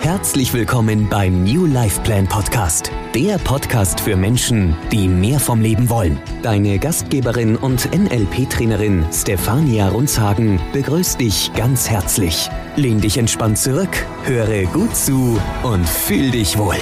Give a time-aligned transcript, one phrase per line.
[0.00, 5.90] Herzlich willkommen beim New Life Plan Podcast, der Podcast für Menschen, die mehr vom Leben
[5.90, 6.20] wollen.
[6.42, 12.48] Deine Gastgeberin und NLP-Trainerin Stefania Runzhagen begrüßt dich ganz herzlich.
[12.76, 16.76] Lehn dich entspannt zurück, höre gut zu und fühl dich wohl.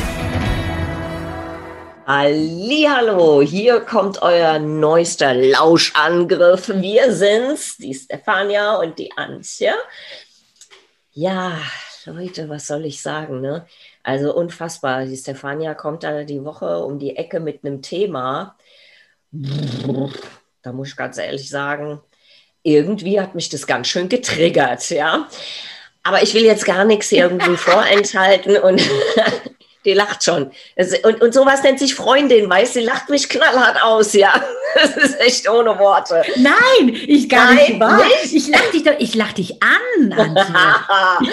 [2.07, 6.69] Hallo, hier kommt euer neuester Lauschangriff.
[6.69, 9.73] Wir sind's, die Stefania und die Antje.
[11.13, 11.57] Ja,
[12.07, 13.67] Leute, was soll ich sagen, ne?
[14.03, 15.05] Also unfassbar.
[15.05, 18.57] Die Stefania kommt da die Woche um die Ecke mit einem Thema.
[19.31, 22.01] Da muss ich ganz ehrlich sagen,
[22.63, 25.29] irgendwie hat mich das ganz schön getriggert, ja.
[26.03, 28.83] Aber ich will jetzt gar nichts irgendwie vorenthalten und
[29.85, 30.51] die lacht schon.
[31.05, 34.43] Und, und sowas nennt sich Freundin, weißt du, die lacht mich knallhart aus, ja.
[34.95, 36.23] Das ist echt ohne Worte.
[36.37, 37.97] Nein, ich gar Nein, nicht wahr.
[37.97, 38.35] Nicht?
[38.35, 40.11] Ich lach dich doch, ich lach dich an,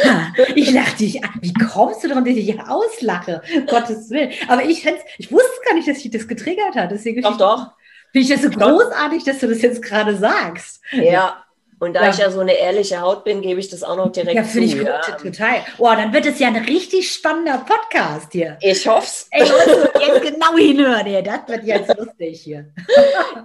[0.03, 1.31] ja, Ich lach dich an.
[1.41, 3.41] Wie kommst du daran, dass ich dich auslache?
[3.67, 4.31] Gottes Willen.
[4.47, 4.85] Aber ich,
[5.17, 6.91] ich wusste gar nicht, dass ich das getriggert hat.
[6.91, 7.71] Deswegen doch, doch.
[8.11, 10.81] Finde ich das so großartig, dass du das jetzt gerade sagst.
[10.91, 11.43] Ja,
[11.81, 12.09] und da ja.
[12.11, 14.59] ich ja so eine ehrliche Haut bin, gebe ich das auch noch direkt ja, zu.
[14.59, 15.65] Ich ja, total.
[15.79, 18.55] Oh, dann wird es ja ein richtig spannender Podcast hier.
[18.61, 19.27] Ich hoffe es.
[19.33, 21.07] Ich muss jetzt genau hinhören.
[21.07, 21.23] Hier.
[21.23, 22.71] Das wird jetzt lustig hier.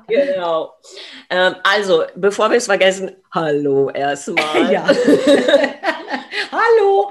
[0.06, 0.74] genau.
[1.30, 4.70] Ähm, also, bevor wir es vergessen, hallo erstmal.
[4.70, 4.86] Ja.
[6.52, 7.10] hallo.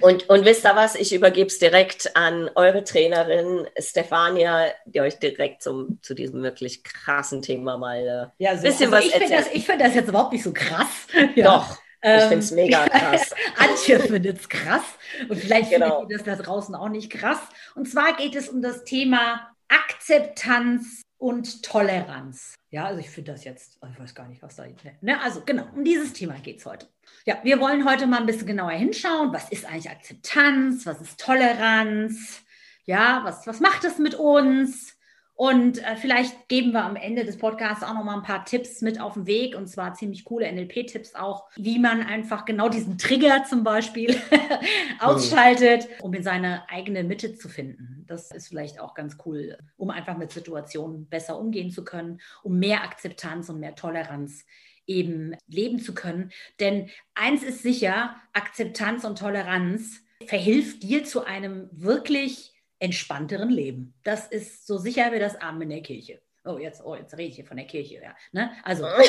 [0.00, 0.94] Und, und wisst ihr was?
[0.94, 6.84] Ich übergebe es direkt an eure Trainerin Stefania, die euch direkt zum, zu diesem wirklich
[6.84, 8.62] krassen Thema mal äh, ja, so.
[8.62, 9.46] bisschen also was ich erzählt.
[9.52, 11.06] Ich finde das jetzt überhaupt nicht so krass.
[11.34, 11.44] Ja.
[11.44, 11.78] Doch.
[12.02, 13.34] Ich ähm, finde es mega krass.
[13.56, 14.82] Antje findet es krass.
[15.28, 16.00] Und vielleicht genau.
[16.00, 17.38] findet ihr das da draußen auch nicht krass.
[17.74, 22.54] Und zwar geht es um das Thema Akzeptanz und Toleranz.
[22.70, 24.66] Ja, also ich finde das jetzt, ich weiß gar nicht, was da.
[25.00, 26.88] Ne, also genau, um dieses Thema geht es heute.
[27.24, 29.32] Ja, wir wollen heute mal ein bisschen genauer hinschauen.
[29.32, 30.84] Was ist eigentlich Akzeptanz?
[30.84, 32.42] Was ist Toleranz?
[32.84, 34.93] Ja, was, was macht es mit uns?
[35.36, 38.82] Und äh, vielleicht geben wir am Ende des Podcasts auch noch mal ein paar Tipps
[38.82, 42.98] mit auf den Weg und zwar ziemlich coole NLP-Tipps auch, wie man einfach genau diesen
[42.98, 44.16] Trigger zum Beispiel
[45.00, 48.04] ausschaltet, um in seine eigene Mitte zu finden.
[48.06, 52.60] Das ist vielleicht auch ganz cool, um einfach mit Situationen besser umgehen zu können, um
[52.60, 54.44] mehr Akzeptanz und mehr Toleranz
[54.86, 56.30] eben leben zu können.
[56.60, 63.94] Denn eins ist sicher, Akzeptanz und Toleranz verhilft dir zu einem wirklich entspannteren Leben.
[64.02, 66.20] Das ist so sicher wie das Arm in der Kirche.
[66.46, 68.14] Oh, jetzt, oh, jetzt rede ich hier von der Kirche, ja.
[68.32, 68.50] Ne?
[68.64, 68.98] Also, ja.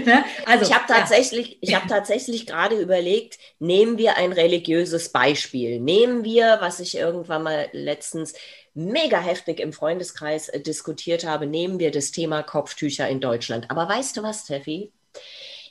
[0.04, 0.24] ne?
[0.46, 1.78] also, ich habe tatsächlich, ja.
[1.78, 5.78] ich tatsächlich gerade überlegt, nehmen wir ein religiöses Beispiel.
[5.78, 8.34] Nehmen wir, was ich irgendwann mal letztens
[8.74, 13.70] mega heftig im Freundeskreis äh, diskutiert habe, nehmen wir das Thema Kopftücher in Deutschland.
[13.70, 14.92] Aber weißt du was, Steffi?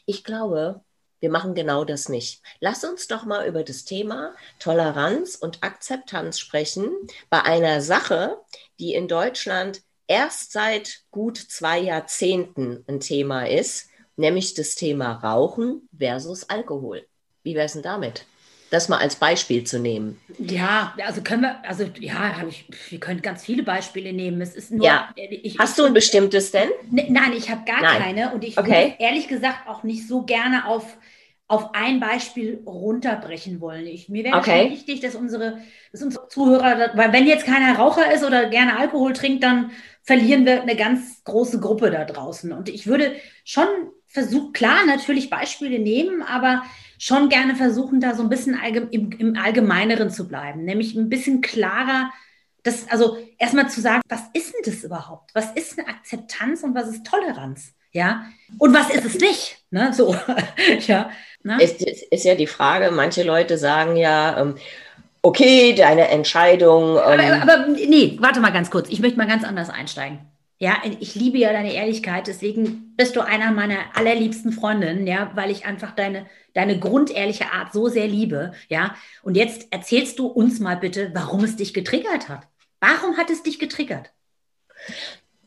[0.05, 0.81] Ich glaube,
[1.21, 2.41] wir machen genau das nicht.
[2.59, 6.91] Lass uns doch mal über das Thema Toleranz und Akzeptanz sprechen
[7.29, 8.37] bei einer Sache,
[8.79, 13.87] die in Deutschland erst seit gut zwei Jahrzehnten ein Thema ist,
[14.17, 17.07] nämlich das Thema Rauchen versus Alkohol.
[17.43, 18.25] Wie wäre es denn damit?
[18.71, 20.17] Das mal als Beispiel zu nehmen.
[20.39, 24.41] Ja, also können wir, also ja, ich, wir können ganz viele Beispiele nehmen.
[24.41, 24.85] Es ist nur.
[24.85, 25.09] Ja.
[25.15, 26.69] Ich, Hast du ein bestimmtes denn?
[26.89, 28.01] Ne, nein, ich habe gar nein.
[28.01, 28.95] keine und ich okay.
[28.97, 30.97] ehrlich gesagt auch nicht so gerne auf
[31.51, 33.85] auf ein Beispiel runterbrechen wollen.
[33.85, 34.69] Ich, mir wäre okay.
[34.71, 35.57] wichtig, dass unsere,
[35.91, 39.71] dass unsere Zuhörer, weil wenn jetzt keiner Raucher ist oder gerne Alkohol trinkt, dann
[40.03, 42.51] verlieren wir eine ganz große Gruppe da draußen.
[42.51, 43.67] Und ich würde schon
[44.07, 46.63] versuchen, klar, natürlich Beispiele nehmen, aber
[46.97, 48.59] schon gerne versuchen, da so ein bisschen
[48.91, 52.11] im, Allgemeineren zu bleiben, nämlich ein bisschen klarer,
[52.63, 55.33] das, also erstmal zu sagen, was ist denn das überhaupt?
[55.33, 57.73] Was ist eine Akzeptanz und was ist Toleranz?
[57.93, 58.25] Ja,
[58.57, 59.57] und was ist es nicht?
[59.69, 59.93] Ne?
[59.93, 60.15] So,
[60.87, 61.09] ja.
[61.43, 61.61] Ne?
[61.61, 64.55] Ist, ist ja die Frage, manche Leute sagen ja, ähm,
[65.21, 66.97] okay, deine Entscheidung.
[66.97, 68.89] Ähm aber, aber, nee, warte mal ganz kurz.
[68.89, 70.19] Ich möchte mal ganz anders einsteigen.
[70.57, 75.49] Ja, ich liebe ja deine Ehrlichkeit, deswegen bist du einer meiner allerliebsten Freundinnen, ja, weil
[75.49, 78.95] ich einfach deine, deine grundehrliche Art so sehr liebe, ja.
[79.23, 82.47] Und jetzt erzählst du uns mal bitte, warum es dich getriggert hat.
[82.79, 84.11] Warum hat es dich getriggert?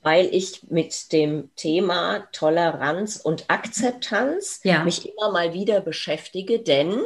[0.04, 4.84] weil ich mit dem Thema Toleranz und Akzeptanz ja.
[4.84, 7.00] mich immer mal wieder beschäftige, denn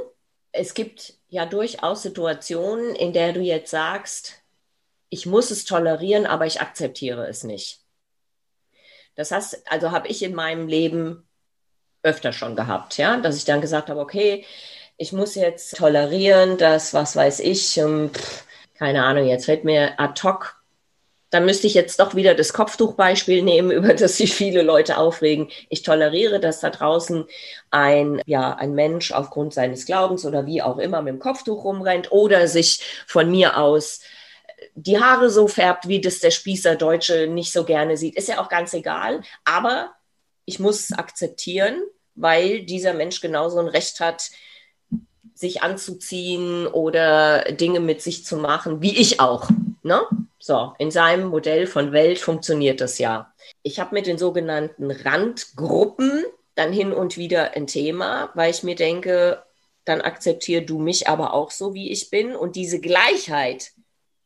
[0.50, 4.42] es gibt ja durchaus Situationen, in der du jetzt sagst,
[5.10, 7.80] ich muss es tolerieren, aber ich akzeptiere es nicht.
[9.14, 11.28] Das heißt, also habe ich in meinem Leben
[12.02, 14.44] öfter schon gehabt, ja, dass ich dann gesagt habe, okay,
[14.96, 18.10] ich muss jetzt tolerieren, dass, was weiß ich, ähm,
[18.74, 20.57] keine Ahnung, jetzt fällt mir ad hoc
[21.30, 25.48] dann müsste ich jetzt doch wieder das Kopftuchbeispiel nehmen, über das sich viele Leute aufregen.
[25.68, 27.26] Ich toleriere, dass da draußen
[27.70, 32.12] ein, ja, ein Mensch aufgrund seines Glaubens oder wie auch immer mit dem Kopftuch rumrennt
[32.12, 34.00] oder sich von mir aus
[34.74, 38.16] die Haare so färbt, wie das der Spießer Deutsche nicht so gerne sieht.
[38.16, 39.22] Ist ja auch ganz egal.
[39.44, 39.92] Aber
[40.44, 41.82] ich muss akzeptieren,
[42.14, 44.30] weil dieser Mensch genauso ein Recht hat,
[45.34, 49.48] sich anzuziehen oder Dinge mit sich zu machen, wie ich auch.
[49.82, 50.00] Ne?
[50.48, 53.34] So, in seinem Modell von Welt funktioniert das ja.
[53.62, 56.24] Ich habe mit den sogenannten Randgruppen
[56.54, 59.42] dann hin und wieder ein Thema, weil ich mir denke,
[59.84, 62.34] dann akzeptier du mich aber auch so, wie ich bin.
[62.34, 63.72] Und diese Gleichheit,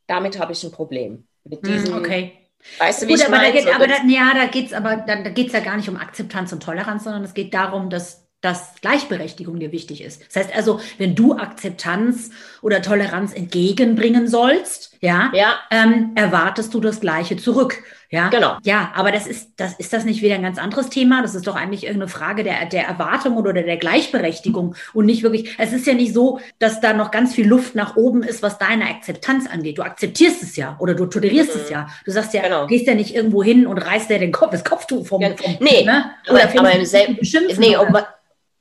[0.07, 1.27] damit habe ich ein Problem.
[1.43, 2.31] Mit hm, diesem, okay.
[2.77, 3.53] Weißt du, wie Gut, ich aber meine?
[3.53, 5.89] Da geht, aber da, ja, da geht es aber da, da geht's ja gar nicht
[5.89, 10.21] um Akzeptanz und Toleranz, sondern es geht darum, dass dass Gleichberechtigung dir wichtig ist.
[10.27, 12.29] Das heißt also, wenn du Akzeptanz
[12.61, 15.55] oder Toleranz entgegenbringen sollst, ja, ja.
[15.71, 17.81] Ähm, erwartest du das Gleiche zurück.
[18.09, 18.57] Ja, genau.
[18.63, 21.21] Ja, aber das ist, das ist das nicht wieder ein ganz anderes Thema?
[21.21, 25.55] Das ist doch eigentlich irgendeine Frage der, der Erwartung oder der Gleichberechtigung und nicht wirklich.
[25.57, 28.59] Es ist ja nicht so, dass da noch ganz viel Luft nach oben ist, was
[28.59, 29.77] deine Akzeptanz angeht.
[29.77, 31.61] Du akzeptierst es ja oder du tolerierst mhm.
[31.61, 31.87] es ja.
[32.05, 32.67] Du sagst ja, genau.
[32.67, 35.83] gehst ja nicht irgendwo hin und reißt dir den Kopf, das Kopftuch vom, vom nee,
[35.83, 36.11] ne?
[36.29, 37.75] oder aber, aber selbst, nee,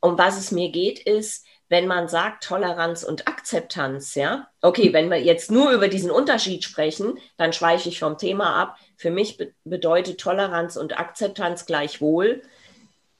[0.02, 5.08] um, was es mir geht, ist, wenn man sagt Toleranz und Akzeptanz, ja, okay, wenn
[5.08, 8.76] wir jetzt nur über diesen Unterschied sprechen, dann schweife ich vom Thema ab.
[8.96, 12.42] Für mich be bedeutet Toleranz und Akzeptanz gleichwohl,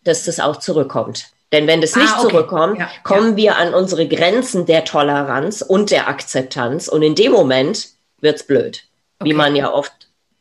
[0.05, 1.31] dass das auch zurückkommt.
[1.52, 2.29] Denn wenn das nicht ah, okay.
[2.29, 3.37] zurückkommt, ja, kommen ja.
[3.37, 6.88] wir an unsere Grenzen der Toleranz und der Akzeptanz.
[6.88, 7.88] Und in dem Moment
[8.20, 8.85] wird es blöd,
[9.19, 9.31] okay.
[9.31, 9.93] wie man ja oft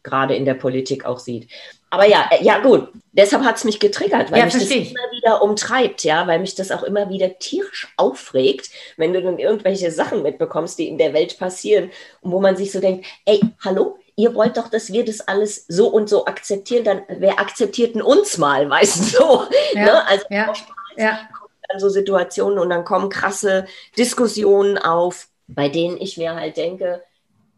[0.04, 1.50] gerade in der Politik auch sieht.
[1.92, 4.92] Aber ja, äh, ja gut, deshalb hat es mich getriggert, weil ja, mich das ich.
[4.92, 9.38] immer wieder umtreibt, ja, weil mich das auch immer wieder tierisch aufregt, wenn du dann
[9.38, 11.92] irgendwelche Sachen mitbekommst, die in der Welt passieren
[12.22, 15.66] und wo man sich so denkt, ey, hallo, ihr wollt doch, dass wir das alles
[15.68, 19.44] so und so akzeptieren, dann wer akzeptiert denn uns mal, weißt du so?
[19.74, 20.08] Ja, ne?
[20.08, 20.54] Also ja,
[20.96, 21.20] ja.
[21.68, 23.66] dann so Situationen und dann kommen krasse
[23.98, 27.04] Diskussionen auf, bei denen ich mir halt denke,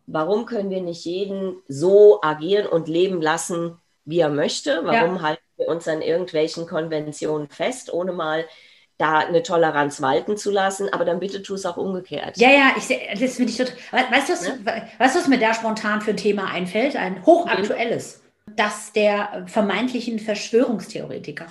[0.07, 4.81] warum können wir nicht jeden so agieren und leben lassen, wie er möchte.
[4.83, 5.21] Warum ja.
[5.21, 8.45] halten wir uns an irgendwelchen Konventionen fest, ohne mal
[8.97, 12.38] da eine Toleranz walten zu lassen, aber dann bitte tu es auch umgekehrt.
[12.38, 12.88] Ja, ja, ich,
[13.19, 13.75] das finde ich total.
[14.11, 14.47] Weißt du, was,
[15.00, 16.95] weißt, was mir da spontan für ein Thema einfällt?
[16.95, 18.21] Ein hochaktuelles.
[18.45, 18.55] Mhm.
[18.55, 21.47] Das der vermeintlichen Verschwörungstheoretiker.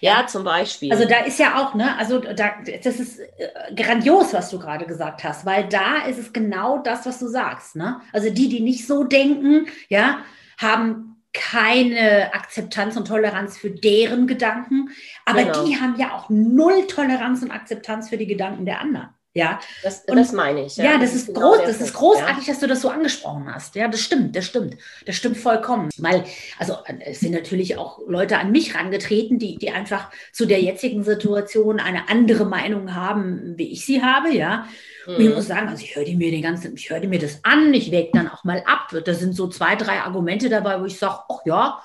[0.00, 0.90] Ja, zum Beispiel.
[0.92, 4.86] Also da ist ja auch, ne, also da, das ist äh, grandios, was du gerade
[4.86, 8.00] gesagt hast, weil da ist es genau das, was du sagst, ne?
[8.12, 10.18] Also die, die nicht so denken, ja,
[10.58, 14.90] haben keine Akzeptanz und Toleranz für deren Gedanken,
[15.24, 15.64] aber genau.
[15.64, 19.08] die haben ja auch null Toleranz und Akzeptanz für die Gedanken der anderen.
[19.36, 20.78] Ja, das, und, das meine ich.
[20.78, 22.54] Ja, ja das, das, ist genau groß, das ist großartig, ja.
[22.54, 23.74] dass du das so angesprochen hast.
[23.74, 25.90] Ja, das stimmt, das stimmt, das stimmt vollkommen.
[25.98, 26.24] Weil,
[26.58, 31.04] also es sind natürlich auch Leute an mich rangetreten, die, die einfach zu der jetzigen
[31.04, 34.66] Situation eine andere Meinung haben, wie ich sie habe, ja.
[35.06, 35.34] Und ich mhm.
[35.34, 38.12] muss sagen, also ich höre mir den ganzen, ich höre mir das an, ich wäge
[38.14, 38.90] dann auch mal ab.
[39.04, 41.82] Da sind so zwei, drei Argumente dabei, wo ich sage, ach ja,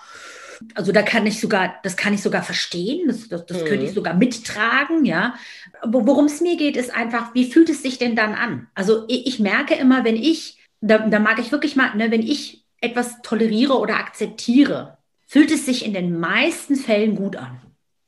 [0.75, 3.65] also da kann ich sogar, das kann ich sogar verstehen, das, das, das mhm.
[3.65, 3.95] könnte ich mhm.
[3.95, 5.35] sogar mittragen, ja.
[5.83, 8.67] Worum es mir geht, ist einfach, wie fühlt es sich denn dann an?
[8.75, 12.21] Also ich, ich merke immer, wenn ich, da, da mag ich wirklich mal, ne, wenn
[12.21, 14.97] ich etwas toleriere oder akzeptiere,
[15.27, 17.61] fühlt es sich in den meisten Fällen gut an.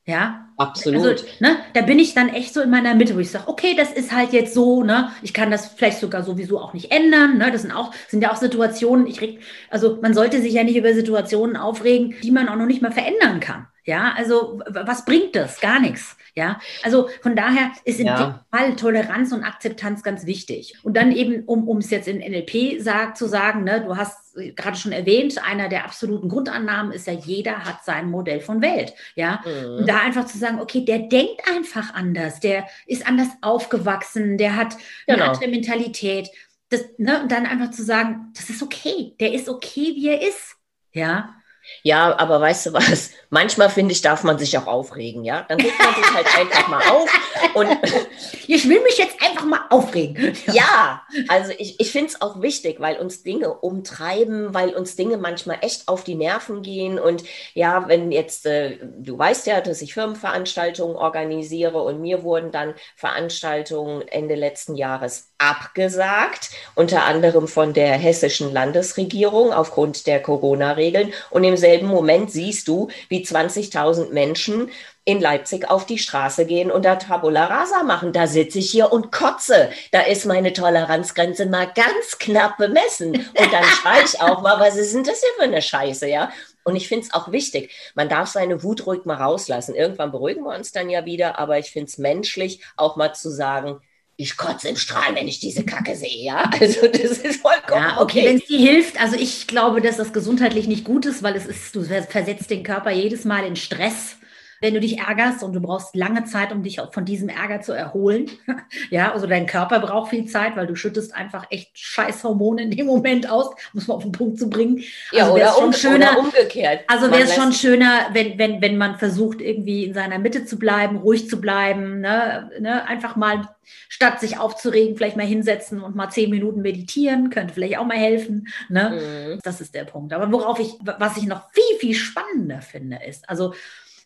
[0.05, 1.01] Ja, absolut.
[1.01, 3.73] Also, ne, da bin ich dann echt so in meiner Mitte, wo ich sage, okay,
[3.75, 7.37] das ist halt jetzt so, ne, ich kann das vielleicht sogar sowieso auch nicht ändern,
[7.37, 9.39] ne, das sind auch, sind ja auch Situationen, ich reg,
[9.69, 12.91] also man sollte sich ja nicht über Situationen aufregen, die man auch noch nicht mal
[12.91, 13.67] verändern kann.
[13.85, 15.59] Ja, also was bringt das?
[15.59, 16.15] Gar nichts.
[16.35, 18.17] Ja, also von daher ist in ja.
[18.17, 20.73] dem Fall Toleranz und Akzeptanz ganz wichtig.
[20.81, 24.75] Und dann eben, um, es jetzt in NLP sagt, zu sagen, ne, du hast gerade
[24.75, 28.93] schon erwähnt, einer der absoluten Grundannahmen ist ja, jeder hat sein Modell von Welt.
[29.15, 29.79] Ja, mhm.
[29.79, 34.55] und da einfach zu sagen, okay, der denkt einfach anders, der ist anders aufgewachsen, der
[34.55, 34.75] hat
[35.07, 35.31] eine genau.
[35.31, 36.29] andere Mentalität.
[36.69, 40.27] Das, ne, und dann einfach zu sagen, das ist okay, der ist okay, wie er
[40.27, 40.55] ist.
[40.93, 41.35] Ja,
[41.81, 43.11] ja, aber weißt du was?
[43.29, 45.45] Manchmal finde ich, darf man sich auch aufregen, ja?
[45.47, 47.09] Dann regt man sich halt einfach mal auf.
[47.53, 47.69] Und
[48.47, 50.35] ich will mich jetzt einfach mal aufregen.
[50.51, 55.17] Ja, also ich, ich finde es auch wichtig, weil uns Dinge umtreiben, weil uns Dinge
[55.17, 56.99] manchmal echt auf die Nerven gehen.
[56.99, 62.51] Und ja, wenn jetzt, äh, du weißt ja, dass ich Firmenveranstaltungen organisiere und mir wurden
[62.51, 71.13] dann Veranstaltungen Ende letzten Jahres abgesagt, unter anderem von der hessischen Landesregierung aufgrund der Corona-Regeln.
[71.31, 74.69] Und im selben Moment siehst du, wie 20.000 Menschen
[75.05, 78.13] in Leipzig auf die Straße gehen und da Tabula Rasa machen.
[78.13, 79.69] Da sitze ich hier und kotze.
[79.91, 83.11] Da ist meine Toleranzgrenze mal ganz knapp bemessen.
[83.11, 86.31] Und dann schreie ich auch mal, was ist denn das hier für eine Scheiße, ja?
[86.63, 89.75] Und ich finde es auch wichtig, man darf seine Wut ruhig mal rauslassen.
[89.75, 93.29] Irgendwann beruhigen wir uns dann ja wieder, aber ich finde es menschlich, auch mal zu
[93.29, 93.81] sagen,
[94.15, 96.49] ich kotze im Strahl, wenn ich diese Kacke sehe, ja.
[96.61, 98.19] Also das ist vollkommen ja, okay.
[98.19, 98.25] okay.
[98.25, 101.45] Wenn es dir hilft, also ich glaube, dass das gesundheitlich nicht gut ist, weil es
[101.45, 104.15] ist, du versetzt den Körper jedes Mal in Stress
[104.63, 107.73] wenn du dich ärgerst und du brauchst lange Zeit, um dich von diesem Ärger zu
[107.73, 108.31] erholen.
[108.89, 112.71] ja, also dein Körper braucht viel Zeit, weil du schüttest einfach echt scheiß Hormone in
[112.71, 114.81] dem Moment aus, muss man auf den Punkt zu bringen.
[115.11, 116.85] Also ja, oder, um, schöner, oder umgekehrt.
[116.87, 120.57] Also wäre es schon schöner, wenn, wenn, wenn man versucht, irgendwie in seiner Mitte zu
[120.57, 123.49] bleiben, ruhig zu bleiben, ne, ne, einfach mal
[123.89, 127.97] statt sich aufzuregen, vielleicht mal hinsetzen und mal zehn Minuten meditieren, könnte vielleicht auch mal
[127.97, 128.47] helfen.
[128.69, 129.35] Ne?
[129.35, 129.39] Mhm.
[129.43, 130.13] Das ist der Punkt.
[130.13, 133.53] Aber worauf ich, was ich noch viel, viel spannender finde, ist, also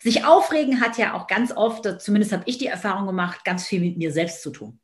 [0.07, 3.81] sich aufregen hat ja auch ganz oft, zumindest habe ich die Erfahrung gemacht, ganz viel
[3.81, 4.79] mit mir selbst zu tun.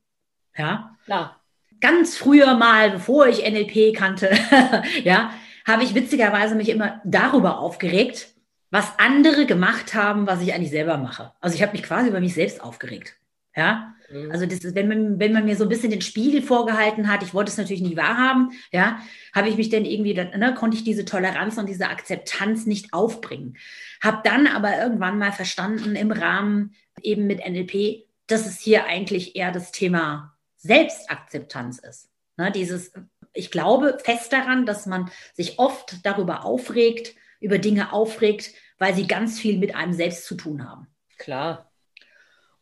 [0.58, 1.42] Ja, klar.
[1.80, 4.32] Ganz früher mal, bevor ich NLP kannte,
[5.04, 5.32] ja,
[5.66, 8.34] habe ich witzigerweise mich immer darüber aufgeregt,
[8.70, 11.32] was andere gemacht haben, was ich eigentlich selber mache.
[11.40, 13.16] Also ich habe mich quasi über mich selbst aufgeregt.
[13.56, 14.32] Ja, mhm.
[14.32, 17.24] also das ist, wenn man, wenn man mir so ein bisschen den Spiegel vorgehalten hat,
[17.24, 19.00] ich wollte es natürlich nie wahrhaben, ja,
[19.34, 22.94] habe ich mich dann irgendwie, dann, ne, konnte ich diese Toleranz und diese Akzeptanz nicht
[22.94, 23.58] aufbringen.
[24.02, 29.36] Habe dann aber irgendwann mal verstanden im Rahmen eben mit NLP, dass es hier eigentlich
[29.36, 32.10] eher das Thema Selbstakzeptanz ist.
[32.38, 32.92] Ne, dieses,
[33.34, 39.06] ich glaube fest daran, dass man sich oft darüber aufregt, über Dinge aufregt, weil sie
[39.06, 40.88] ganz viel mit einem selbst zu tun haben.
[41.18, 41.73] Klar.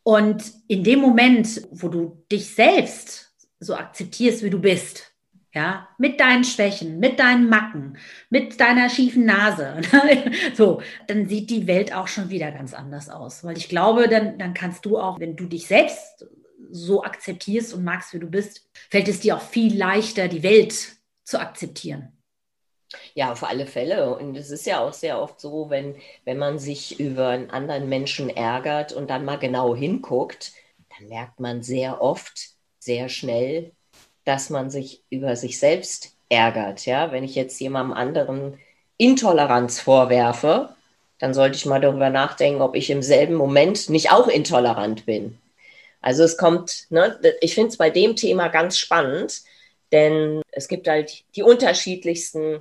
[0.02, 5.12] Und in dem Moment, wo du dich selbst so akzeptierst, wie du bist,
[5.54, 7.98] ja, mit deinen Schwächen, mit deinen Macken,
[8.30, 9.82] mit deiner schiefen Nase,
[10.54, 13.44] so, dann sieht die Welt auch schon wieder ganz anders aus.
[13.44, 16.26] Weil ich glaube, dann, dann kannst du auch, wenn du dich selbst
[16.70, 20.96] so akzeptierst und magst, wie du bist, fällt es dir auch viel leichter, die Welt
[21.24, 22.12] zu akzeptieren.
[23.14, 24.14] Ja, auf alle Fälle.
[24.16, 27.88] Und es ist ja auch sehr oft so, wenn, wenn man sich über einen anderen
[27.88, 30.52] Menschen ärgert und dann mal genau hinguckt,
[30.98, 33.72] dann merkt man sehr oft, sehr schnell,
[34.24, 36.86] dass man sich über sich selbst ärgert.
[36.86, 38.58] Ja, wenn ich jetzt jemandem anderen
[38.96, 40.74] Intoleranz vorwerfe,
[41.18, 45.38] dann sollte ich mal darüber nachdenken, ob ich im selben Moment nicht auch intolerant bin.
[46.00, 49.42] Also es kommt, ne, ich finde es bei dem Thema ganz spannend,
[49.92, 52.60] denn es gibt halt die unterschiedlichsten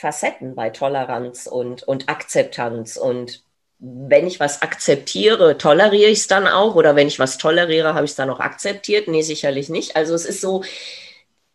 [0.00, 2.96] Facetten bei Toleranz und, und Akzeptanz.
[2.96, 3.44] Und
[3.78, 6.74] wenn ich was akzeptiere, toleriere ich es dann auch?
[6.74, 9.08] Oder wenn ich was toleriere, habe ich es dann auch akzeptiert?
[9.08, 9.96] Nee, sicherlich nicht.
[9.96, 10.64] Also es ist so,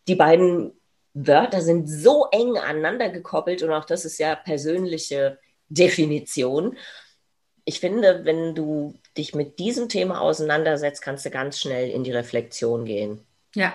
[0.08, 0.72] die beiden
[1.14, 5.38] Wörter sind so eng aneinander gekoppelt und auch das ist ja persönliche
[5.68, 6.76] Definition.
[7.64, 12.12] Ich finde, wenn du dich mit diesem Thema auseinandersetzt, kannst du ganz schnell in die
[12.12, 13.26] Reflexion gehen.
[13.54, 13.74] Ja,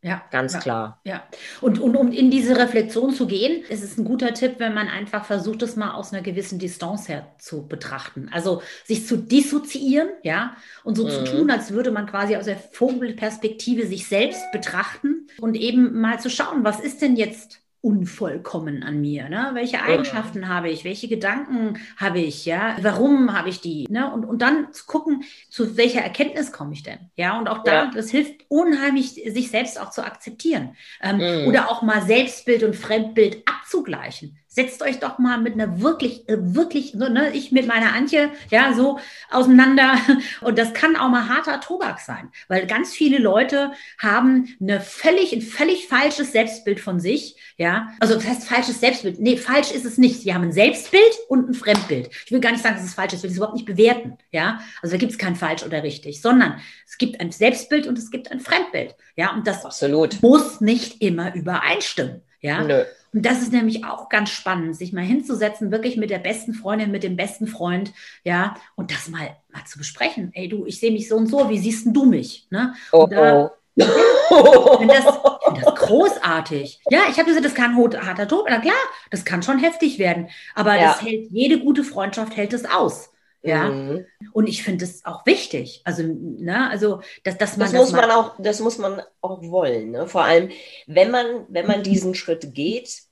[0.00, 1.00] ja, ganz ja, klar.
[1.04, 1.24] Ja.
[1.60, 4.86] Und, und um in diese Reflexion zu gehen, ist es ein guter Tipp, wenn man
[4.86, 8.28] einfach versucht, es mal aus einer gewissen Distanz her zu betrachten.
[8.32, 11.10] Also sich zu dissoziieren, ja, und so mhm.
[11.10, 16.20] zu tun, als würde man quasi aus der Vogelperspektive sich selbst betrachten und eben mal
[16.20, 19.28] zu schauen, was ist denn jetzt unvollkommen an mir?
[19.28, 19.50] Ne?
[19.54, 20.48] Welche Eigenschaften mhm.
[20.48, 20.84] habe ich?
[20.84, 22.44] Welche Gedanken habe ich?
[22.44, 23.86] Ja, warum habe ich die?
[23.88, 24.12] Ne?
[24.12, 26.98] Und, und dann zu gucken, zu welcher Erkenntnis komme ich denn?
[27.16, 27.90] Ja, und auch da, ja.
[27.94, 31.48] das hilft unheimlich, sich selbst auch zu akzeptieren ähm, mhm.
[31.48, 36.36] oder auch mal Selbstbild und Fremdbild abzugleichen setzt euch doch mal mit einer wirklich, äh,
[36.54, 38.98] wirklich, so, ne, ich mit meiner Antje, ja, so
[39.30, 39.94] auseinander.
[40.40, 45.32] Und das kann auch mal harter Tobak sein, weil ganz viele Leute haben eine völlig,
[45.32, 47.90] ein völlig falsches Selbstbild von sich, ja.
[48.00, 49.20] Also das heißt falsches Selbstbild.
[49.20, 50.22] Nee, falsch ist es nicht.
[50.22, 52.08] Sie haben ein Selbstbild und ein Fremdbild.
[52.24, 54.60] Ich will gar nicht sagen, dass es falsch ist, will es überhaupt nicht bewerten, ja.
[54.82, 58.10] Also da gibt es kein falsch oder richtig, sondern es gibt ein Selbstbild und es
[58.10, 59.32] gibt ein Fremdbild, ja.
[59.34, 60.20] Und das Absolut.
[60.22, 62.22] muss nicht immer übereinstimmen.
[62.40, 62.84] Ja, Nö.
[63.12, 66.90] Und das ist nämlich auch ganz spannend, sich mal hinzusetzen, wirklich mit der besten Freundin,
[66.90, 67.92] mit dem besten Freund,
[68.24, 70.30] ja, und das mal, mal zu besprechen.
[70.34, 72.46] Ey, du, ich sehe mich so und so, wie siehst denn du mich?
[72.50, 72.74] Ne?
[72.92, 73.50] Oh, da, oh.
[73.78, 76.80] das, das großartig.
[76.90, 78.46] Ja, ich habe gesagt, das kann harter Tod.
[78.48, 78.74] Na klar,
[79.10, 80.28] das kann schon heftig werden.
[80.54, 80.92] Aber ja.
[80.92, 83.10] das hält, jede gute Freundschaft hält es aus.
[83.42, 83.68] Ja.
[83.68, 84.06] Mhm.
[84.32, 85.80] Und ich finde es auch wichtig.
[85.84, 87.70] Also, ne, also, dass, dass man.
[87.70, 89.92] Das, das muss man auch, das muss man auch wollen.
[89.92, 90.06] Ne?
[90.08, 90.50] Vor allem,
[90.86, 93.02] wenn man, wenn man diesen Schritt geht,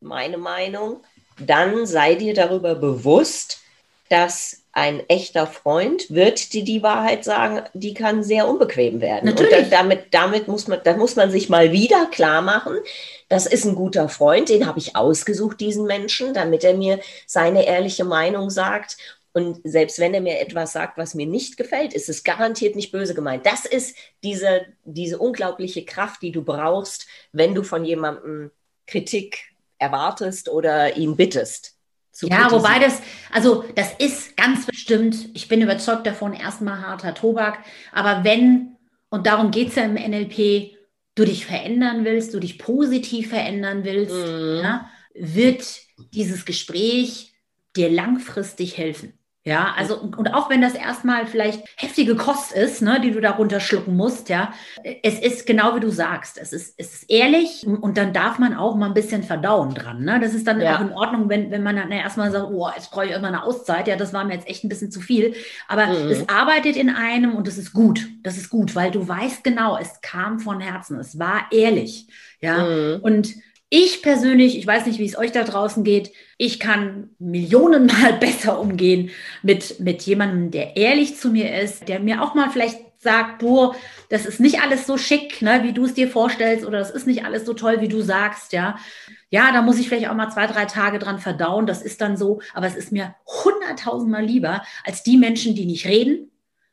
[0.00, 1.02] meine Meinung,
[1.38, 3.60] dann sei dir darüber bewusst,
[4.08, 9.26] dass ein echter Freund wird dir die Wahrheit sagen, die kann sehr unbequem werden.
[9.26, 9.64] Natürlich.
[9.64, 12.76] Und damit, damit muss man, da muss man sich mal wieder klar machen,
[13.28, 17.66] das ist ein guter Freund, den habe ich ausgesucht, diesen Menschen, damit er mir seine
[17.66, 18.96] ehrliche Meinung sagt.
[19.32, 22.90] Und selbst wenn er mir etwas sagt, was mir nicht gefällt, ist es garantiert nicht
[22.90, 23.46] böse gemeint.
[23.46, 28.50] Das ist diese, diese unglaubliche Kraft, die du brauchst, wenn du von jemandem
[28.86, 29.38] Kritik
[29.78, 31.76] erwartest oder ihn bittest.
[32.22, 33.00] Ja, wobei das,
[33.32, 37.60] also das ist ganz bestimmt, ich bin überzeugt davon, erstmal harter Tobak,
[37.92, 38.76] aber wenn,
[39.08, 40.76] und darum geht es ja im NLP,
[41.14, 44.60] du dich verändern willst, du dich positiv verändern willst, mhm.
[44.62, 45.64] ja, wird
[46.12, 47.32] dieses Gespräch
[47.76, 49.19] dir langfristig helfen.
[49.42, 53.30] Ja, also und auch wenn das erstmal vielleicht heftige Kost ist, ne, die du da
[53.30, 54.52] runterschlucken musst, ja,
[55.02, 58.54] es ist genau wie du sagst, es ist, es ist ehrlich und dann darf man
[58.54, 60.04] auch mal ein bisschen verdauen dran.
[60.04, 60.20] Ne?
[60.20, 60.76] Das ist dann ja.
[60.76, 63.42] auch in Ordnung, wenn, wenn man dann erstmal sagt, oh, jetzt brauche ich erstmal eine
[63.42, 65.34] Auszeit, ja, das war mir jetzt echt ein bisschen zu viel.
[65.68, 66.10] Aber mhm.
[66.10, 68.08] es arbeitet in einem und es ist gut.
[68.22, 72.08] Das ist gut, weil du weißt genau, es kam von Herzen, es war ehrlich.
[72.42, 73.00] Ja, mhm.
[73.00, 73.34] und
[73.70, 78.60] ich persönlich, ich weiß nicht, wie es euch da draußen geht, ich kann millionenmal besser
[78.60, 79.10] umgehen
[79.42, 83.72] mit, mit jemandem, der ehrlich zu mir ist, der mir auch mal vielleicht sagt, du,
[84.10, 87.06] das ist nicht alles so schick, ne, wie du es dir vorstellst, oder das ist
[87.06, 88.76] nicht alles so toll, wie du sagst, ja.
[89.30, 92.16] Ja, da muss ich vielleicht auch mal zwei, drei Tage dran verdauen, das ist dann
[92.16, 96.30] so, aber es ist mir hunderttausendmal lieber als die Menschen, die nicht reden,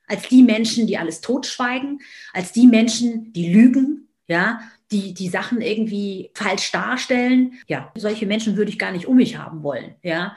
[0.08, 2.02] als die Menschen, die alles totschweigen,
[2.34, 4.60] als die Menschen, die lügen, ja,
[4.92, 7.54] die die Sachen irgendwie falsch darstellen.
[7.68, 9.96] Ja, solche Menschen würde ich gar nicht um mich haben wollen.
[10.02, 10.36] Ja,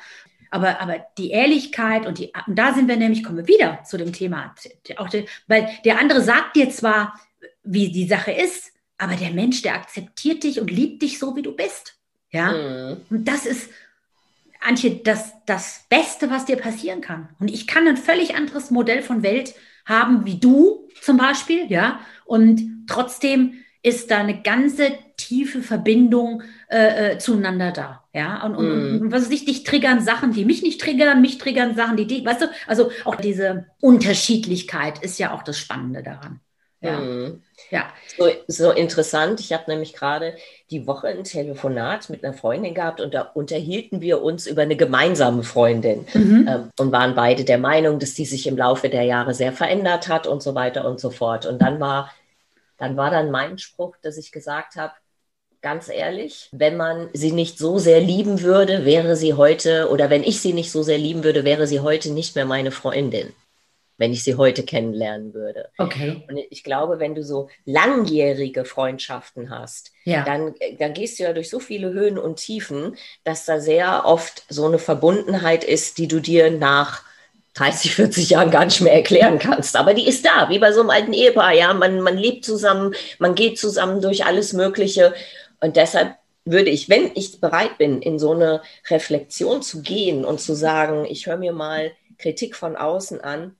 [0.50, 3.97] aber, aber die Ehrlichkeit und die, und da sind wir nämlich, kommen wir wieder zu
[3.97, 4.54] dem Thema,
[4.97, 7.14] auch der, weil der andere sagt dir zwar,
[7.62, 11.42] wie die Sache ist, aber der Mensch, der akzeptiert dich und liebt dich so, wie
[11.42, 11.97] du bist.
[12.33, 12.97] Ja, mhm.
[13.11, 13.71] und das ist,
[14.61, 17.30] Antje, das, das Beste, was dir passieren kann.
[17.38, 19.54] Und ich kann ein völlig anderes Modell von Welt
[19.87, 27.12] haben, wie du zum Beispiel, ja, und trotzdem ist da eine ganze tiefe Verbindung äh,
[27.12, 28.04] äh, zueinander da.
[28.12, 29.00] Ja, und, und, mm.
[29.02, 32.25] und was ist dich triggern Sachen, die mich nicht triggern, mich triggern Sachen, die dich,
[32.25, 36.40] weißt du, also auch diese Unterschiedlichkeit ist ja auch das Spannende daran.
[36.82, 36.99] Ja.
[36.99, 37.42] Mm.
[37.70, 37.84] ja.
[38.16, 39.40] So, so interessant.
[39.40, 40.34] Ich habe nämlich gerade
[40.71, 44.76] die Woche ein Telefonat mit einer Freundin gehabt und da unterhielten wir uns über eine
[44.76, 46.49] gemeinsame Freundin mhm.
[46.49, 50.08] ähm, und waren beide der Meinung, dass die sich im Laufe der Jahre sehr verändert
[50.08, 51.45] hat und so weiter und so fort.
[51.45, 52.10] Und dann war
[52.80, 54.95] dann war dann mein Spruch, dass ich gesagt habe,
[55.60, 60.25] ganz ehrlich, wenn man sie nicht so sehr lieben würde, wäre sie heute, oder wenn
[60.25, 63.34] ich sie nicht so sehr lieben würde, wäre sie heute nicht mehr meine Freundin,
[63.99, 65.69] wenn ich sie heute kennenlernen würde.
[65.76, 66.25] Okay.
[66.26, 70.25] Und ich glaube, wenn du so langjährige Freundschaften hast, ja.
[70.25, 74.45] dann, dann gehst du ja durch so viele Höhen und Tiefen, dass da sehr oft
[74.49, 77.04] so eine Verbundenheit ist, die du dir nach
[77.54, 79.76] 30, 40 Jahren gar nicht mehr erklären kannst.
[79.76, 81.52] Aber die ist da, wie bei so einem alten Ehepaar.
[81.52, 85.15] Ja, man, man lebt zusammen, man geht zusammen durch alles Mögliche.
[85.60, 90.41] Und deshalb würde ich, wenn ich bereit bin, in so eine Reflexion zu gehen und
[90.41, 93.56] zu sagen, ich höre mir mal Kritik von außen an,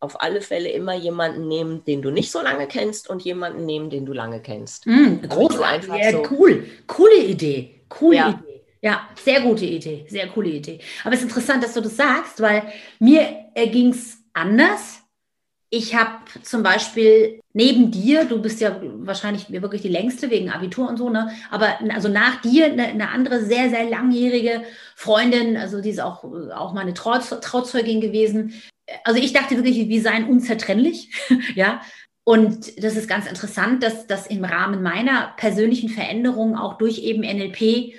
[0.00, 3.90] auf alle Fälle immer jemanden nehmen, den du nicht so lange kennst und jemanden nehmen,
[3.90, 4.86] den du lange kennst.
[4.86, 8.28] Mm, großartig, ja, so cool, coole Idee, coole ja.
[8.30, 8.49] Idee.
[8.82, 10.80] Ja, sehr gute Idee, sehr coole Idee.
[11.04, 12.62] Aber es ist interessant, dass du das sagst, weil
[12.98, 15.02] mir äh, ging es anders.
[15.68, 20.88] Ich habe zum Beispiel neben dir, du bist ja wahrscheinlich wirklich die längste wegen Abitur
[20.88, 21.30] und so, ne?
[21.50, 24.62] Aber also nach dir eine, eine andere sehr, sehr langjährige
[24.96, 28.54] Freundin, also die ist auch, auch meine Trau Trauzeugin gewesen.
[29.04, 31.10] Also ich dachte wirklich, wir seien unzertrennlich,
[31.54, 31.82] ja.
[32.24, 37.22] Und das ist ganz interessant, dass das im Rahmen meiner persönlichen Veränderung auch durch eben
[37.22, 37.94] NLP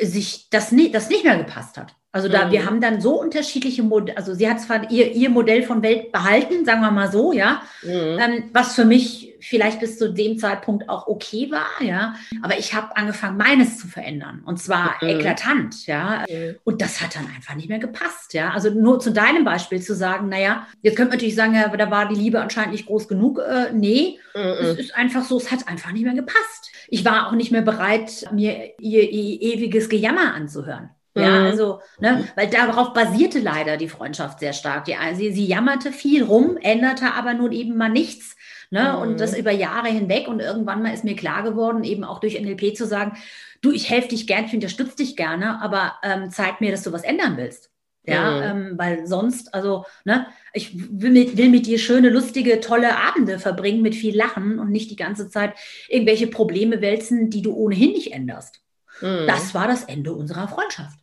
[0.00, 1.94] sich das nicht, das nicht mehr gepasst hat.
[2.12, 2.52] Also da, mhm.
[2.52, 6.12] wir haben dann so unterschiedliche Modelle, also sie hat zwar ihr, ihr Modell von Welt
[6.12, 8.18] behalten, sagen wir mal so, ja, mhm.
[8.20, 12.74] ähm, was für mich vielleicht bis zu dem Zeitpunkt auch okay war, ja, aber ich
[12.74, 15.08] habe angefangen, meines zu verändern und zwar mhm.
[15.08, 16.56] eklatant, ja, mhm.
[16.64, 19.94] und das hat dann einfach nicht mehr gepasst, ja, also nur zu deinem Beispiel zu
[19.94, 23.08] sagen, naja, jetzt könnte man natürlich sagen, ja, da war die Liebe anscheinend nicht groß
[23.08, 26.70] genug, äh, nee, es ist einfach so, es hat einfach nicht mehr gepasst.
[26.88, 30.90] Ich war auch nicht mehr bereit, mir ihr, ihr ewiges Gejammer anzuhören.
[31.14, 31.46] Ja, mhm.
[31.46, 34.86] also, ne, weil darauf basierte leider die Freundschaft sehr stark.
[34.86, 38.36] Die, sie, sie jammerte viel rum, änderte aber nun eben mal nichts.
[38.72, 39.02] Ne, mhm.
[39.02, 40.28] Und das über Jahre hinweg.
[40.28, 43.18] Und irgendwann mal ist mir klar geworden, eben auch durch NLP zu sagen,
[43.60, 46.90] du, ich helfe dich gern, ich unterstütze dich gerne, aber ähm, zeig mir, dass du
[46.90, 47.70] was ändern willst.
[48.04, 48.70] Ja, mhm.
[48.70, 53.38] ähm, weil sonst, also, ne, ich will mit, will mit dir schöne, lustige, tolle Abende
[53.38, 55.52] verbringen mit viel Lachen und nicht die ganze Zeit
[55.88, 58.62] irgendwelche Probleme wälzen, die du ohnehin nicht änderst.
[59.02, 59.26] Mhm.
[59.26, 60.98] Das war das Ende unserer Freundschaft.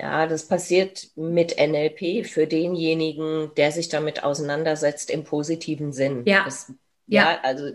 [0.00, 6.22] Ja, das passiert mit NLP für denjenigen, der sich damit auseinandersetzt im positiven Sinn.
[6.26, 6.44] Ja.
[6.44, 6.72] Das,
[7.12, 7.32] ja.
[7.32, 7.70] ja, also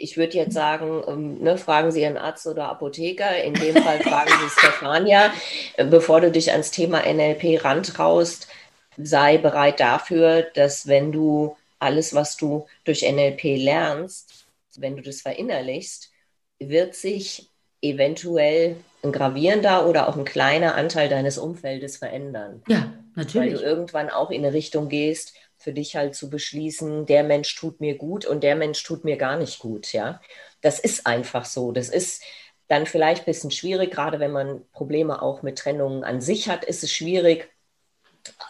[0.00, 3.42] ich würde jetzt sagen, ähm, ne, fragen Sie Ihren Arzt oder Apotheker.
[3.42, 5.32] In dem Fall fragen Sie Stefania,
[5.76, 8.48] äh, bevor du dich ans Thema NLP rantraust.
[8.96, 15.20] sei bereit dafür, dass wenn du alles, was du durch NLP lernst, wenn du das
[15.22, 16.10] verinnerlichst,
[16.58, 17.48] wird sich
[17.82, 22.62] eventuell ein gravierender oder auch ein kleiner Anteil deines Umfeldes verändern.
[22.68, 23.54] Ja, natürlich.
[23.54, 27.54] Weil du irgendwann auch in eine Richtung gehst, für dich halt zu beschließen, der Mensch
[27.54, 30.20] tut mir gut und der Mensch tut mir gar nicht gut, ja.
[30.62, 31.70] Das ist einfach so.
[31.70, 32.22] Das ist
[32.66, 36.64] dann vielleicht ein bisschen schwierig, gerade wenn man Probleme auch mit Trennungen an sich hat,
[36.64, 37.50] ist es schwierig.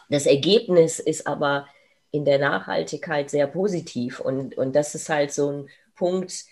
[0.08, 1.66] Das Ergebnis ist aber
[2.12, 6.44] in der Nachhaltigkeit sehr positiv und, und das ist halt so ein Punkt,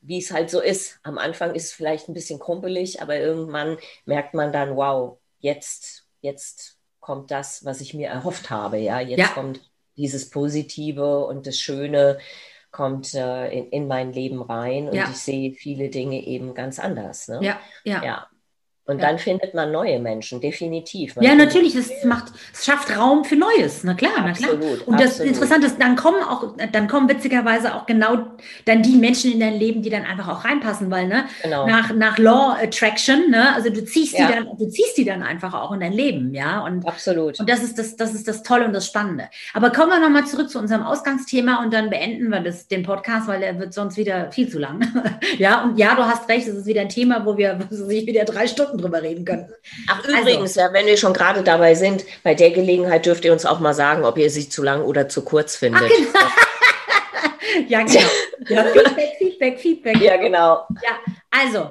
[0.00, 0.98] wie es halt so ist.
[1.02, 6.06] Am Anfang ist es vielleicht ein bisschen krumpelig, aber irgendwann merkt man dann, wow, jetzt,
[6.20, 6.75] jetzt
[7.06, 8.78] kommt das, was ich mir erhofft habe.
[8.78, 9.28] Ja, jetzt ja.
[9.28, 9.60] kommt
[9.96, 12.18] dieses Positive und das Schöne
[12.72, 15.08] kommt äh, in, in, mein Leben rein und ja.
[15.08, 17.28] ich sehe viele Dinge eben ganz anders.
[17.28, 17.38] Ne?
[17.42, 18.04] Ja, ja.
[18.04, 18.26] ja.
[18.88, 19.08] Und ja.
[19.08, 21.16] dann findet man neue Menschen, definitiv.
[21.16, 24.52] Man ja, natürlich, es macht, es schafft Raum für Neues, na klar, na klar.
[24.52, 25.32] Absolut, und das absolut.
[25.32, 28.26] Interessante ist, dann kommen auch, dann kommen witzigerweise auch genau
[28.64, 31.66] dann die Menschen in dein Leben, die dann einfach auch reinpassen, weil, ne, genau.
[31.66, 34.28] nach, nach Law Attraction, ne, also du ziehst ja.
[34.28, 36.64] die dann, du ziehst die dann einfach auch in dein Leben, ja.
[36.64, 37.40] Und, absolut.
[37.40, 39.28] Und das ist das, das ist das Tolle und das Spannende.
[39.52, 43.26] Aber kommen wir nochmal zurück zu unserem Ausgangsthema und dann beenden wir das, den Podcast,
[43.26, 44.86] weil er wird sonst wieder viel zu lang.
[45.38, 48.24] ja, und ja, du hast recht, es ist wieder ein Thema, wo wir sich wieder
[48.24, 49.52] drei Stunden Stunden drüber reden können.
[49.88, 53.24] Ach, also übrigens, also, ja, wenn wir schon gerade dabei sind, bei der Gelegenheit dürft
[53.24, 55.82] ihr uns auch mal sagen, ob ihr sie zu lang oder zu kurz findet.
[55.82, 57.68] Ach, genau.
[57.68, 58.00] ja, genau.
[58.48, 60.00] Ja, Feedback, Feedback, Feedback.
[60.00, 60.66] Ja, genau.
[60.84, 61.68] Ja, also,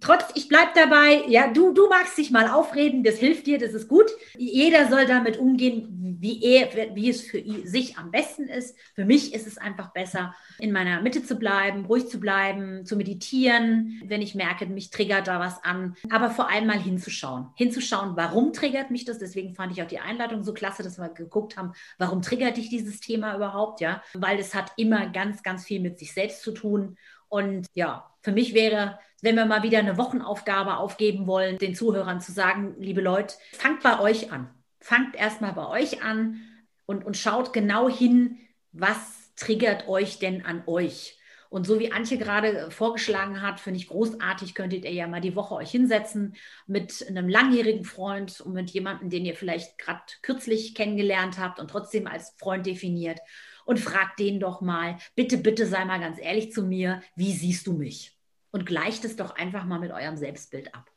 [0.00, 3.72] trotz, ich bleibe dabei, ja, du, du magst dich mal aufreden, das hilft dir, das
[3.72, 4.06] ist gut.
[4.36, 8.76] Jeder soll damit umgehen, wie, er, wie es für sich am besten ist.
[8.94, 12.96] Für mich ist es einfach besser, in meiner Mitte zu bleiben, ruhig zu bleiben, zu
[12.96, 15.96] meditieren, wenn ich merke, mich triggert da was an.
[16.10, 17.48] Aber vor allem mal hinzuschauen.
[17.54, 19.18] Hinzuschauen, warum triggert mich das?
[19.18, 22.68] Deswegen fand ich auch die Einladung so klasse, dass wir geguckt haben, warum triggert dich
[22.68, 23.80] dieses Thema überhaupt?
[23.80, 26.96] Ja, weil es hat immer ganz, ganz viel mit sich selbst zu tun.
[27.28, 32.20] Und ja, für mich wäre, wenn wir mal wieder eine Wochenaufgabe aufgeben wollen, den Zuhörern
[32.20, 34.48] zu sagen, liebe Leute, fangt bei euch an.
[34.80, 36.40] Fangt erstmal bei euch an
[36.86, 38.38] und, und schaut genau hin,
[38.72, 41.18] was triggert euch denn an euch?
[41.50, 45.34] Und so wie Antje gerade vorgeschlagen hat, finde ich großartig, könntet ihr ja mal die
[45.34, 46.36] Woche euch hinsetzen
[46.66, 51.70] mit einem langjährigen Freund und mit jemandem, den ihr vielleicht gerade kürzlich kennengelernt habt und
[51.70, 53.20] trotzdem als Freund definiert
[53.68, 57.66] und fragt den doch mal, bitte, bitte sei mal ganz ehrlich zu mir, wie siehst
[57.66, 58.18] du mich?
[58.50, 60.90] Und gleicht es doch einfach mal mit eurem Selbstbild ab.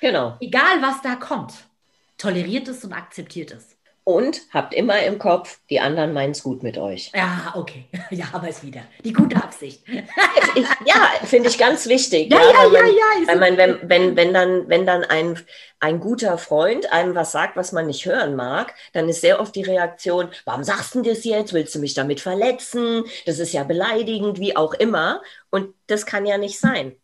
[0.00, 0.36] Genau.
[0.40, 1.54] Egal, was da kommt,
[2.18, 3.78] toleriert es und akzeptiert es.
[4.06, 7.10] Und habt immer im Kopf, die anderen meinen es gut mit euch.
[7.14, 7.86] Ja, okay.
[8.10, 8.82] Ja, aber es wieder.
[9.02, 9.82] Die gute Absicht.
[10.54, 12.30] Ich, ja, finde ich ganz wichtig.
[12.30, 13.26] Ja, ja, ja, ja.
[13.26, 15.38] Weil man, wenn, wenn, wenn dann, wenn dann ein,
[15.80, 19.54] ein guter Freund einem was sagt, was man nicht hören mag, dann ist sehr oft
[19.54, 21.54] die Reaktion, warum sagst du das jetzt?
[21.54, 23.04] Willst du mich damit verletzen?
[23.24, 25.22] Das ist ja beleidigend, wie auch immer.
[25.48, 26.94] Und das kann ja nicht sein.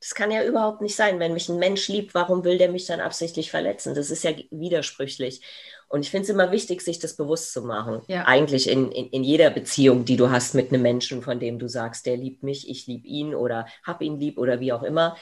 [0.00, 1.18] Das kann ja überhaupt nicht sein.
[1.20, 3.94] Wenn mich ein Mensch liebt, warum will der mich dann absichtlich verletzen?
[3.94, 5.42] Das ist ja widersprüchlich.
[5.88, 8.02] Und ich finde es immer wichtig, sich das bewusst zu machen.
[8.08, 8.24] Ja.
[8.24, 11.68] Eigentlich in, in, in, jeder Beziehung, die du hast mit einem Menschen, von dem du
[11.68, 15.16] sagst, der liebt mich, ich liebe ihn oder hab ihn lieb oder wie auch immer.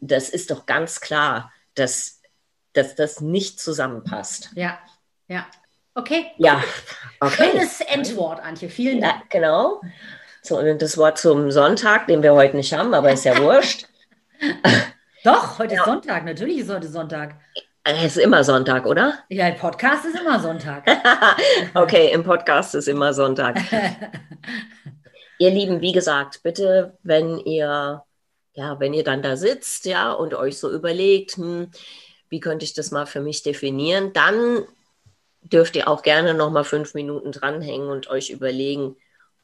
[0.00, 2.22] Das ist doch ganz klar, dass,
[2.74, 4.50] dass das nicht zusammenpasst.
[4.54, 4.78] Ja,
[5.26, 5.46] ja.
[5.94, 6.26] Okay.
[6.38, 6.62] Ja.
[7.20, 7.50] Okay.
[7.50, 8.68] Schönes Endwort, Antje.
[8.68, 9.22] Vielen Dank.
[9.22, 9.80] Ja, genau.
[10.40, 13.88] So, das Wort zum Sonntag, den wir heute nicht haben, aber ist ja wurscht.
[15.24, 15.80] Doch, heute ja.
[15.80, 16.24] ist Sonntag.
[16.24, 17.34] Natürlich ist heute Sonntag.
[17.90, 19.18] Es ist immer Sonntag, oder?
[19.30, 20.84] Ja, im Podcast ist immer Sonntag.
[21.74, 23.56] okay, im Podcast ist immer Sonntag.
[25.38, 28.04] ihr Lieben, wie gesagt, bitte, wenn ihr,
[28.52, 31.70] ja, wenn ihr dann da sitzt, ja, und euch so überlegt, hm,
[32.28, 34.64] wie könnte ich das mal für mich definieren, dann
[35.40, 38.96] dürft ihr auch gerne noch mal fünf Minuten dranhängen und euch überlegen,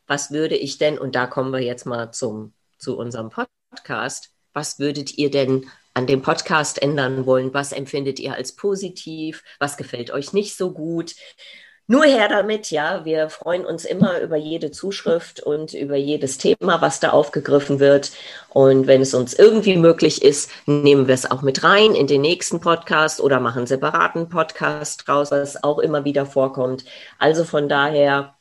[0.07, 4.79] was würde ich denn, und da kommen wir jetzt mal zum, zu unserem Podcast, was
[4.79, 7.55] würdet ihr denn an dem Podcast ändern wollen?
[7.55, 9.43] Was empfindet ihr als positiv?
[9.59, 11.15] Was gefällt euch nicht so gut?
[11.87, 13.05] Nur her damit, ja.
[13.05, 18.11] Wir freuen uns immer über jede Zuschrift und über jedes Thema, was da aufgegriffen wird.
[18.49, 22.23] Und wenn es uns irgendwie möglich ist, nehmen wir es auch mit rein in den
[22.23, 26.87] nächsten Podcast oder machen einen separaten Podcast draus, was auch immer wieder vorkommt.
[27.19, 28.35] Also von daher,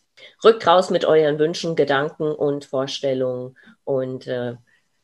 [0.43, 4.55] rückt raus mit euren Wünschen, Gedanken und Vorstellungen und äh,